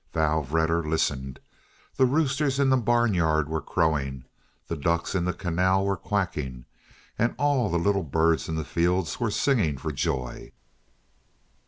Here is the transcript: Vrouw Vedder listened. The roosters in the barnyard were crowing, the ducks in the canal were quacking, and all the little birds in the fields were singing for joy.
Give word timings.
Vrouw 0.13 0.41
Vedder 0.43 0.81
listened. 0.83 1.39
The 1.97 2.07
roosters 2.07 2.57
in 2.57 2.71
the 2.71 2.75
barnyard 2.77 3.47
were 3.47 3.61
crowing, 3.61 4.25
the 4.65 4.75
ducks 4.75 5.13
in 5.13 5.25
the 5.25 5.31
canal 5.33 5.85
were 5.85 5.95
quacking, 5.95 6.65
and 7.19 7.35
all 7.37 7.69
the 7.69 7.77
little 7.77 8.01
birds 8.01 8.49
in 8.49 8.55
the 8.55 8.65
fields 8.65 9.19
were 9.19 9.29
singing 9.29 9.77
for 9.77 9.91
joy. 9.91 10.53